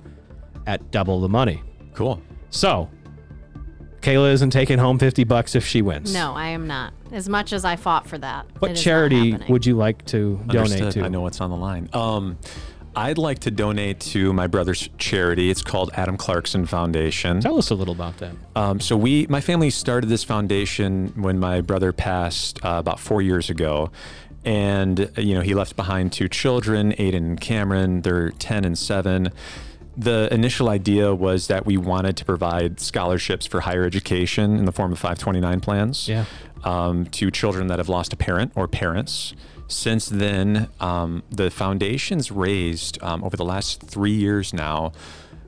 [0.66, 1.62] at double the money.
[1.94, 2.22] Cool.
[2.50, 2.90] So,
[4.02, 6.14] Kayla isn't taking home fifty bucks if she wins.
[6.14, 6.94] No, I am not.
[7.12, 8.46] As much as I fought for that.
[8.60, 11.04] What it is not charity would you like to donate to?
[11.04, 11.90] I know what's on the line.
[11.94, 12.38] Um,
[12.98, 15.52] I'd like to donate to my brother's charity.
[15.52, 17.40] It's called Adam Clarkson Foundation.
[17.42, 18.32] Tell us a little about that.
[18.56, 23.22] Um, so we, my family started this foundation when my brother passed uh, about four
[23.22, 23.92] years ago,
[24.44, 28.02] and uh, you know he left behind two children, Aiden and Cameron.
[28.02, 29.30] They're ten and seven.
[29.96, 34.72] The initial idea was that we wanted to provide scholarships for higher education in the
[34.72, 36.26] form of 529 plans Yeah.
[36.64, 39.34] um, to children that have lost a parent or parents.
[39.68, 44.94] Since then, um, the foundation's raised um, over the last three years now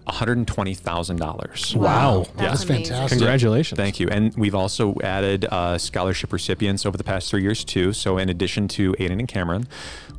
[0.09, 1.75] $120,000.
[1.75, 2.25] Wow.
[2.35, 3.17] That's That's fantastic.
[3.17, 3.77] Congratulations.
[3.77, 4.07] Thank you.
[4.09, 7.93] And we've also added uh, scholarship recipients over the past three years, too.
[7.93, 9.67] So, in addition to Aiden and Cameron,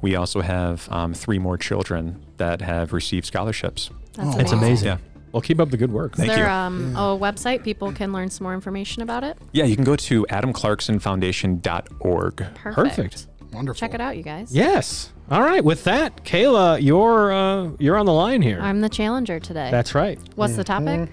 [0.00, 3.90] we also have um, three more children that have received scholarships.
[4.14, 4.86] That's It's amazing.
[4.88, 4.98] Yeah.
[5.32, 6.14] Well, keep up the good work.
[6.14, 6.50] Is Thank there you.
[6.50, 9.38] um, a website people can learn some more information about it?
[9.52, 12.36] Yeah, you can go to adamclarksonfoundation.org.
[12.36, 12.74] Perfect.
[12.74, 13.26] Perfect.
[13.52, 13.78] Wonderful.
[13.78, 14.54] Check it out, you guys.
[14.54, 15.12] Yes.
[15.30, 15.64] All right.
[15.64, 18.60] With that, Kayla, you're uh, you're on the line here.
[18.60, 19.70] I'm the challenger today.
[19.70, 20.18] That's right.
[20.36, 21.08] What's the topic?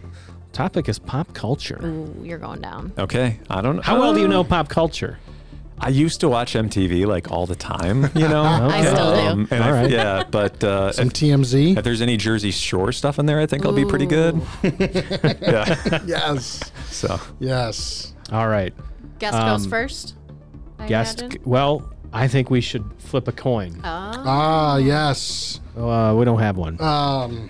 [0.54, 1.80] Topic is pop culture.
[1.84, 2.92] Ooh, you're going down.
[2.98, 3.40] Okay.
[3.50, 3.82] I don't know.
[3.84, 5.20] How well do you know pop culture?
[5.80, 8.42] I used to watch MTV like all the time, you know.
[8.72, 9.48] I still do.
[9.52, 9.90] and All I- right.
[9.92, 11.78] Yeah, but uh, Some if, TMZ.
[11.78, 14.42] if there's any Jersey Shore stuff in there, I think I'll be pretty good.
[14.64, 16.02] yeah.
[16.06, 16.72] yes.
[16.90, 18.14] So Yes.
[18.32, 18.74] All right.
[19.20, 20.16] Guest goes Um, first.
[20.80, 21.22] I Guest.
[21.22, 21.42] imagine?
[21.46, 23.76] Well, I think we should flip a coin.
[23.84, 23.84] Oh.
[23.84, 25.60] Ah, yes.
[25.78, 26.80] Uh, we don't have one.
[26.82, 27.50] Um,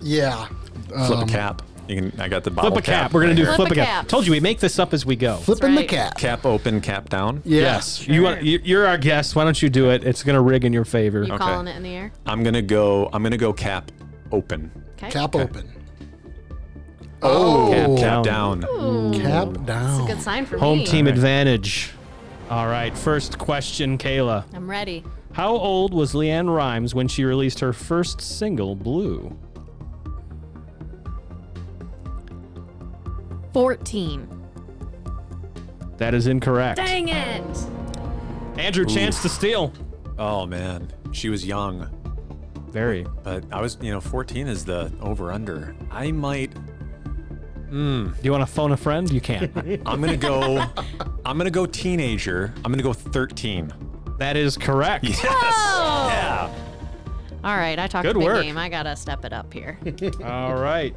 [0.00, 0.46] yeah.
[0.88, 1.62] flip Um, a cap.
[1.88, 2.20] You can.
[2.20, 3.14] I got the bottle flip a cap.
[3.14, 3.86] We're gonna do Flip flip a a cap.
[3.86, 4.08] cap.
[4.08, 5.36] Told you we make this up as we go.
[5.38, 5.88] Flipping right.
[5.88, 6.18] the cap.
[6.18, 7.40] cap open, cap down.
[7.46, 8.06] Yes.
[8.06, 8.42] You want?
[8.42, 9.34] you- You're our guest.
[9.34, 10.04] Why don't you do it?
[10.04, 11.22] It's gonna rig in your favor.
[11.24, 12.12] You calling it in the air?
[12.26, 13.08] I'm gonna go.
[13.12, 13.90] I'm gonna go cap
[14.32, 14.70] open.
[14.98, 15.08] Okay.
[15.10, 15.44] Cap Okay.
[15.44, 15.72] open.
[17.22, 18.60] Oh, Cap, Cap cap down.
[18.60, 19.12] down.
[19.14, 20.06] Cap It's a down.
[20.06, 20.60] good sign for me.
[20.60, 20.86] Home me.
[20.86, 21.90] team advantage.
[22.50, 22.96] All right.
[22.96, 24.44] First question, Kayla.
[24.54, 25.04] I'm ready.
[25.32, 29.36] How old was LeAnn Rimes when she released her first single, Blue?
[33.52, 34.26] 14.
[35.98, 36.76] That is incorrect.
[36.76, 37.44] Dang it.
[38.56, 39.72] Andrew, chance to steal.
[40.18, 41.88] Oh man, she was young,
[42.70, 43.06] Very.
[43.22, 43.78] but I was.
[43.80, 45.76] You know, 14 is the over under.
[45.90, 46.52] I might.
[47.68, 48.08] Hmm.
[48.08, 49.10] Do you want to phone a friend?
[49.10, 49.52] You can.
[49.86, 50.64] I'm gonna go.
[51.28, 52.54] I'm gonna go teenager.
[52.64, 53.70] I'm gonna go 13.
[54.18, 55.04] that is correct.
[55.08, 55.24] Yes.
[55.28, 56.08] Oh.
[56.10, 56.54] Yeah.
[57.44, 57.78] All right.
[57.78, 58.42] I talked Good a big work.
[58.42, 58.56] game.
[58.56, 59.78] I got to step it up here.
[60.24, 60.94] All right.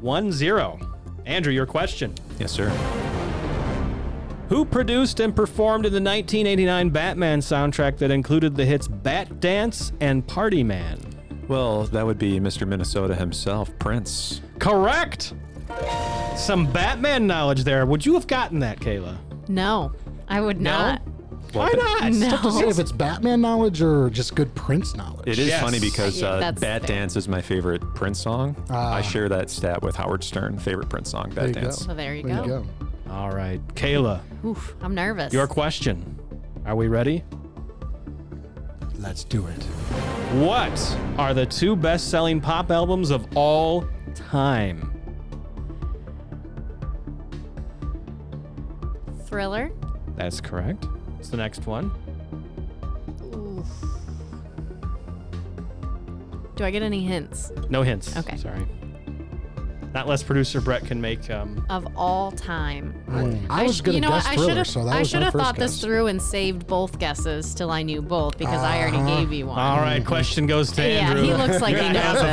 [0.00, 0.78] One zero.
[1.26, 2.12] Andrew, your question.
[2.38, 2.68] Yes, sir.
[4.48, 10.26] Who produced and performed in the 1989 Batman soundtrack that included the hits Batdance and
[10.26, 10.98] Party Man?
[11.48, 12.66] Well, that would be Mr.
[12.66, 14.40] Minnesota himself, Prince.
[14.58, 15.32] Correct.
[16.36, 17.86] Some Batman knowledge there.
[17.86, 19.16] Would you have gotten that, Kayla?
[19.48, 19.92] No,
[20.28, 21.00] I would not.
[21.52, 22.12] Why not?
[22.12, 22.36] No.
[22.38, 25.28] To say if it's Batman knowledge or just good Prince knowledge.
[25.28, 25.62] It is Yes.
[25.62, 26.96] funny because Yeah, uh, that's Bat fair.
[26.96, 28.56] Dance is my favorite Prince song.
[28.70, 30.58] I share that stat with Howard Stern.
[30.58, 31.78] Favorite Prince song, Bat There you Dance.
[31.80, 31.86] go.
[31.88, 32.42] So there you There go.
[32.42, 32.66] you go.
[33.12, 33.60] All right.
[33.74, 35.32] Kayla, Oof, I'm nervous.
[35.32, 36.18] your question.
[36.66, 37.22] Are we ready?
[38.98, 39.62] Let's do it.
[40.42, 44.91] What are the two best selling pop albums of all time?
[49.32, 49.72] Thriller.
[50.16, 50.84] That's correct.
[51.16, 51.90] What's the next one?
[56.54, 58.14] Do I get any hints No hints.
[58.14, 58.36] Okay.
[58.36, 58.66] Sorry.
[59.94, 61.28] Not less producer Brett can make.
[61.30, 62.94] Um, of all time?
[63.50, 64.32] I, was sh- going you to know guess what?
[64.32, 64.66] I Thriller, should have.
[64.66, 67.54] so that I was should my have first thought this through and saved both guesses
[67.54, 69.16] till I knew both because I already Uh-huh.
[69.20, 69.58] gave you one.
[69.58, 70.04] all right.
[70.04, 71.24] Question goes to Yeah, Andrew.
[71.24, 72.24] he looks like he knows it.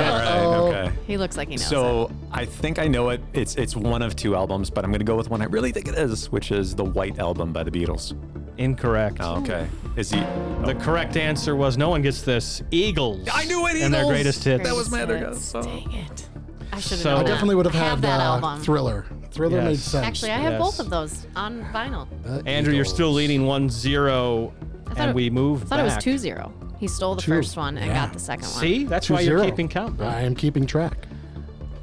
[0.87, 0.95] Okay.
[1.07, 1.67] He looks like he knows.
[1.67, 2.11] So it.
[2.31, 3.21] I think I know it.
[3.33, 5.87] It's it's one of two albums, but I'm gonna go with one I really think
[5.87, 8.15] it is, which is the White Album by the Beatles.
[8.57, 9.17] Incorrect.
[9.21, 9.67] Oh, okay.
[9.95, 10.19] Is he?
[10.19, 10.63] Oh.
[10.65, 12.61] The correct answer was no one gets this.
[12.71, 13.27] Eagles.
[13.31, 13.71] I knew it.
[13.71, 13.83] Eagles.
[13.83, 14.63] And their greatest hits.
[14.63, 15.43] That was my other guess.
[15.43, 15.61] So.
[15.61, 16.27] Dang it.
[16.71, 16.99] I should have.
[16.99, 18.61] So, I definitely would have, have had that uh, album.
[18.61, 19.05] Thriller.
[19.31, 19.65] Thriller yes.
[19.65, 20.07] made sense.
[20.07, 20.61] Actually, I have yes.
[20.61, 22.07] both of those on vinyl.
[22.23, 22.75] The Andrew, Eagles.
[22.75, 24.53] you're still leading 1-0,
[24.97, 25.63] and it, we move.
[25.63, 26.05] I thought back.
[26.07, 26.68] it was 2-0.
[26.79, 27.31] He stole the Two.
[27.31, 28.05] first one and Yeah.
[28.05, 28.59] got the second one.
[28.61, 29.45] See, that's why you're 2-0.
[29.45, 30.07] keeping count, bro.
[30.07, 31.07] I am keeping track.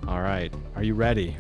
[0.09, 0.53] All right.
[0.75, 1.37] Are you ready?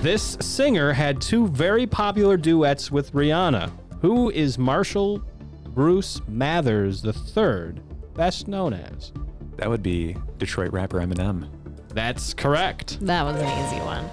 [0.00, 3.70] This singer had two very popular duets with Rihanna.
[4.02, 5.22] Who is Marshall
[5.70, 7.80] Bruce Mathers III
[8.14, 9.12] best known as?
[9.56, 11.48] That would be Detroit rapper Eminem.
[11.88, 12.98] That's correct.
[13.00, 14.04] That was an easy one.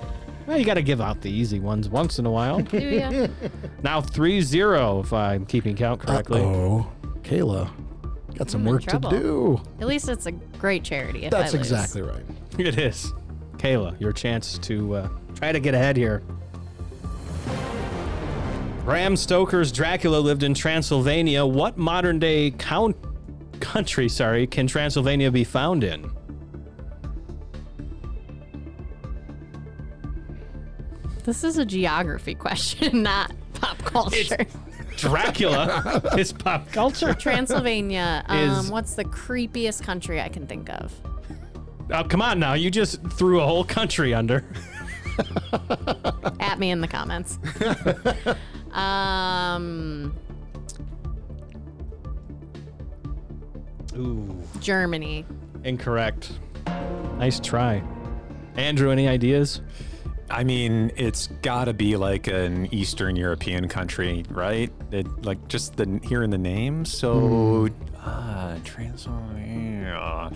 [0.47, 2.59] Well, you got to give out the easy ones once in a while.
[2.61, 3.27] Do ya?
[3.83, 6.41] now 3-0 if I'm keeping count correctly.
[6.41, 6.87] Oh,
[7.23, 7.69] Kayla,
[8.35, 9.09] got some I'm in work to trouble.
[9.09, 9.61] do.
[9.79, 11.23] At least it's a great charity.
[11.25, 11.71] If That's I lose.
[11.71, 12.23] exactly right.
[12.59, 13.11] It is.
[13.57, 16.21] Kayla, your chance to uh, try to get ahead here.
[18.83, 21.45] Bram Stoker's Dracula lived in Transylvania.
[21.45, 22.95] What modern day count
[23.61, 26.11] country, sorry, can Transylvania be found in?
[31.23, 34.45] This is a geography question, not pop culture.
[35.07, 37.13] Dracula is pop culture.
[37.13, 38.23] Transylvania.
[38.27, 40.93] Um, Is- what's the creepiest country I can think of?
[41.91, 42.53] Oh, come on now.
[42.53, 44.45] You just threw a whole country under.
[46.39, 47.37] At me in the comments.
[48.71, 50.15] um,
[53.95, 55.25] Ooh, Germany.
[55.65, 56.31] incorrect.
[57.17, 57.83] Nice try.
[58.55, 59.61] Andrew, any ideas?
[60.29, 64.71] I mean, it's got to be like an Eastern European country, right?
[64.91, 66.85] It like just the hearing the name.
[66.85, 70.31] So, ah, Transylvania,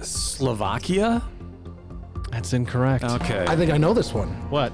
[0.00, 1.22] Slovakia.
[2.30, 3.04] That's incorrect.
[3.04, 3.44] Okay.
[3.46, 4.28] I think I know this one.
[4.50, 4.72] What?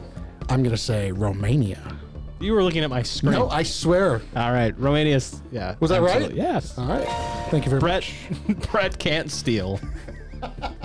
[0.49, 1.83] I'm going to say Romania.
[2.41, 3.33] You were looking at my screen.
[3.33, 4.23] No, I swear.
[4.37, 5.43] All right, Romania's.
[5.51, 5.75] Yeah.
[5.81, 6.33] Was that right?
[6.33, 6.79] Yes.
[6.79, 7.07] All right.
[7.51, 8.05] Thank you very Brett.
[8.47, 8.71] much.
[8.71, 9.81] Brett can't steal.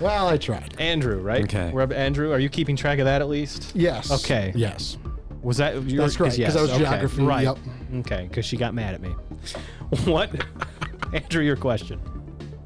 [0.00, 0.74] Well, I tried.
[0.80, 1.44] Andrew, right?
[1.44, 1.70] Okay.
[1.72, 3.72] We're up, Andrew, are you keeping track of that at least?
[3.74, 4.10] Yes.
[4.10, 4.52] Okay.
[4.54, 4.96] Yes.
[5.42, 7.44] Was that your, That's correct, 'cause yes, that was okay, geography, Right.
[7.44, 7.58] yep.
[7.96, 9.10] Okay, because she got mad at me.
[10.04, 10.30] what?
[11.14, 12.00] Andrew, your question.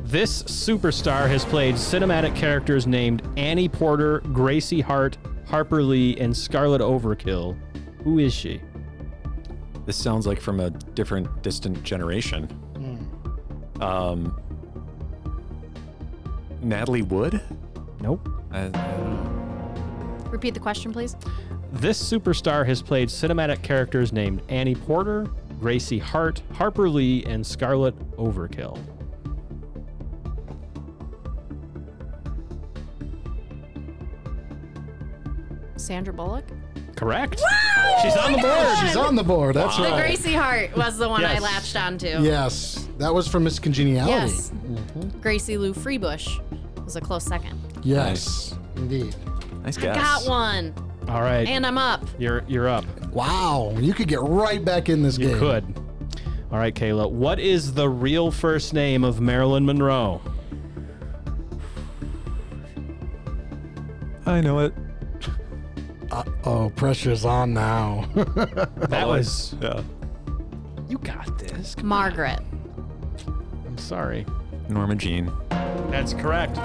[0.00, 5.16] This superstar has played cinematic characters named Annie Porter, Gracie Hart,
[5.46, 7.56] Harper Lee, and Scarlet Overkill.
[8.02, 8.60] Who is she?
[9.86, 12.48] This sounds like from a different, distant generation.
[13.80, 14.38] Um,
[16.64, 17.40] Natalie Wood?
[18.00, 18.28] Nope.
[18.50, 20.30] I, I don't know.
[20.30, 21.16] Repeat the question, please.
[21.72, 25.26] This superstar has played cinematic characters named Annie Porter,
[25.60, 28.78] Gracie Hart, Harper Lee, and Scarlett Overkill.
[35.76, 36.44] Sandra Bullock.
[36.96, 37.40] Correct.
[38.02, 38.78] She's on the board.
[38.78, 39.56] She's on the board.
[39.56, 40.00] That's The right.
[40.00, 42.06] Gracie Hart was the one I latched onto.
[42.06, 42.88] Yes.
[42.98, 44.12] That was from Miss Congeniality.
[44.32, 44.50] Yes.
[44.50, 45.20] Mm-hmm.
[45.20, 46.40] Gracie Lou Freebush
[46.84, 47.58] was a close second.
[47.82, 48.54] Yes.
[48.76, 49.14] Indeed.
[49.62, 49.96] Nice guess.
[49.96, 50.74] I got one,
[51.08, 51.46] All right.
[51.48, 52.02] and I'm up.
[52.18, 52.84] you're you're up.
[53.12, 53.74] Wow.
[53.78, 55.28] You could get right back in this game.
[55.30, 55.40] You game.
[55.40, 55.80] could.
[56.52, 57.10] All right, Kayla.
[57.10, 60.20] What is the real first name of Marilyn Monroe?
[64.26, 64.72] I know it.
[66.44, 68.08] Oh, pressure's on now.
[68.14, 69.54] That was.
[69.60, 69.82] Yeah.
[70.88, 71.74] You got this.
[71.74, 72.38] Come Margaret.
[73.26, 73.64] on.
[73.66, 74.24] I'm sorry.
[74.68, 75.32] Norma Jean.
[75.94, 76.58] That's correct.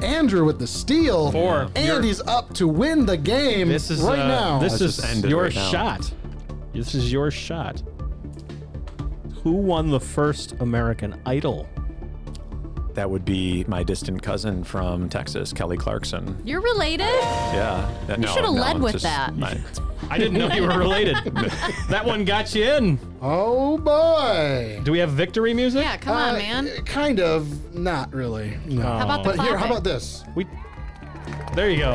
[0.00, 1.32] Andrew with the steal.
[1.32, 1.68] Four.
[1.74, 4.58] And he's up to win the game This is right uh, now.
[4.60, 5.70] This Let's is end it your right now.
[5.72, 6.12] shot.
[6.72, 7.82] This is your shot.
[9.42, 11.68] Who won the first American Idol?
[12.94, 16.40] That would be my distant cousin from Texas, Kelly Clarkson.
[16.44, 17.00] You're related?
[17.00, 17.92] Yeah.
[18.06, 19.34] That- no, should've no, led with just that.
[20.08, 21.16] My- I didn't know you were related.
[21.90, 22.98] that one got you in.
[23.20, 24.80] oh boy.
[24.84, 25.82] Do we have victory music?
[25.82, 26.68] Yeah, come on, Uh, man.
[26.84, 27.74] Kind of.
[27.74, 28.56] Not really.
[28.66, 28.82] No.
[28.82, 29.70] How about the But here, how clapping?
[29.72, 30.24] about this?
[30.34, 30.46] We.
[31.54, 31.92] There you go.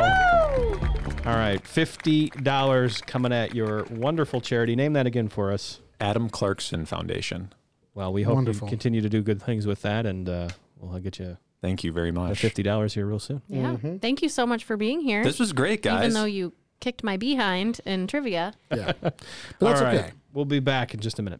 [1.25, 4.75] All right, fifty dollars coming at your wonderful charity.
[4.75, 5.79] Name that again for us.
[5.99, 7.53] Adam Clarkson Foundation.
[7.93, 8.67] Well, we hope Wonderful.
[8.67, 10.47] you continue to do good things with that, and uh,
[10.79, 12.39] we'll get you Thank you very the much.
[12.39, 13.43] fifty dollars here real soon.
[13.47, 13.75] Yeah.
[14.01, 15.23] Thank you so much for being here.
[15.23, 16.05] This was great, guys.
[16.05, 18.53] Even though you kicked my behind in trivia.
[18.69, 18.91] Yeah.
[19.01, 19.15] But
[19.59, 20.11] that's All right, okay.
[20.33, 21.39] We'll be back in just a minute.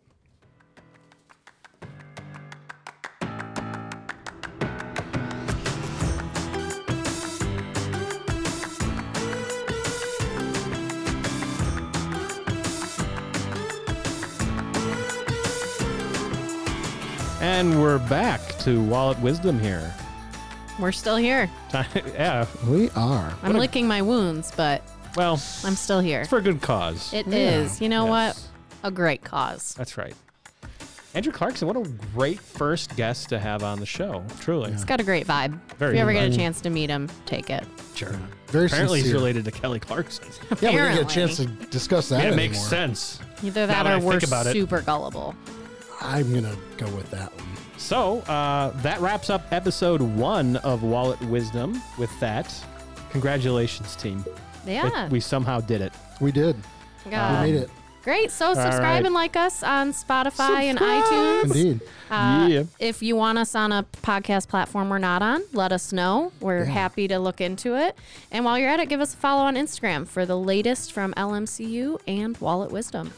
[17.42, 19.94] And we're back to Wallet Wisdom here.
[20.80, 21.50] We're still here.
[21.96, 22.46] yeah.
[22.68, 23.34] We are.
[23.44, 24.84] I'm licking my wounds, but
[25.16, 26.22] Well, I'm still here.
[26.22, 27.14] it's for a good cause.
[27.14, 27.82] It is.
[27.82, 28.50] You know Yes.
[28.84, 28.90] what?
[28.90, 29.74] A great cause.
[29.78, 30.14] That's right.
[31.14, 31.84] Andrew Clarkson, what a
[32.16, 34.24] great first guest to have on the show.
[34.40, 34.72] Truly.
[34.72, 35.60] It's got a great vibe.
[35.78, 36.36] Very if you ever good get a vibe.
[36.38, 37.66] chance to meet him, take it.
[37.96, 38.18] Sure.
[38.48, 39.20] Very Apparently, he's sincere.
[39.20, 40.26] related to Kelly Clarkson.
[40.62, 42.24] Yeah, we didn't get a chance to discuss that.
[42.24, 42.70] Yeah, it makes anymore.
[42.70, 43.20] sense.
[43.44, 44.54] Either Now that that I or we're think about it.
[44.54, 45.36] super gullible.
[46.00, 47.46] I'm gonna go with that one.
[47.78, 51.82] So uh, that wraps up episode one of Wallet Wisdom.
[51.98, 52.54] With that,
[53.10, 54.24] congratulations, team.
[54.66, 55.10] Yeah.
[55.10, 55.94] We somehow did it.
[56.20, 56.56] We did.
[57.10, 57.46] God.
[57.46, 57.70] we made it.
[58.04, 58.32] Great.
[58.32, 59.06] So subscribe right.
[59.06, 61.44] and like us on Spotify and iTunes.
[61.44, 61.82] Indeed.
[62.10, 62.64] Uh, Yeah.
[62.80, 66.32] If you want us on a podcast platform we're not on, let us know.
[66.40, 67.96] We're happy to look into it.
[68.32, 71.14] And while you're at it, give us a follow on Instagram for the latest from
[71.14, 73.14] LMCU and Wallet Wisdom.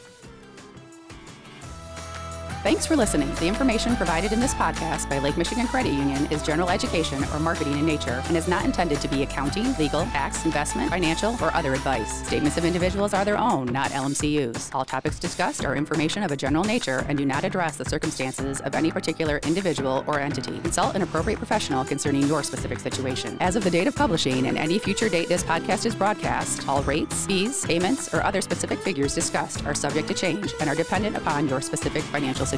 [2.64, 3.30] Thanks for listening.
[3.34, 7.38] The information provided in this podcast by Lake Michigan Credit Union is general education or
[7.38, 11.54] marketing in nature and is not intended to be accounting, legal, tax, investment, financial, or
[11.54, 12.26] other advice.
[12.26, 14.70] Statements of individuals are their own, not LMCU's.
[14.72, 18.62] All topics discussed are information of a general nature and do not address the circumstances
[18.62, 20.58] of any particular individual or entity.
[20.60, 23.36] Consult an appropriate professional concerning your specific situation.
[23.40, 26.82] As of the date of publishing and any future date this podcast is broadcast, all
[26.84, 31.14] rates, fees, payments, or other specific figures discussed are subject to change and are dependent
[31.14, 32.53] upon your specific financial situation.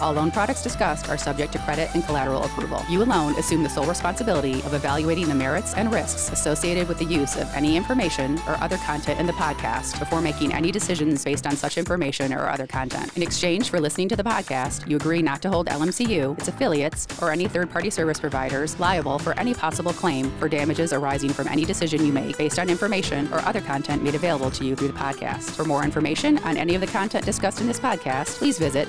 [0.00, 2.84] All loan products discussed are subject to credit and collateral approval.
[2.88, 7.04] You alone assume the sole responsibility of evaluating the merits and risks associated with the
[7.04, 11.46] use of any information or other content in the podcast before making any decisions based
[11.46, 13.16] on such information or other content.
[13.16, 17.06] In exchange for listening to the podcast, you agree not to hold LMCU, its affiliates,
[17.20, 21.48] or any third party service providers liable for any possible claim for damages arising from
[21.48, 24.88] any decision you make based on information or other content made available to you through
[24.88, 25.50] the podcast.
[25.50, 28.88] For more information on any of the content discussed in this podcast, please visit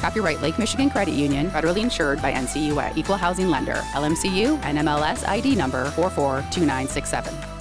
[0.00, 5.54] Copyright Lake Michigan Credit Union, federally insured by NCUA, Equal Housing Lender, LMCU, NMLS ID
[5.54, 7.57] number 442967.